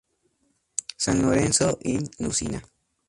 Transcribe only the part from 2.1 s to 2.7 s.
Lucina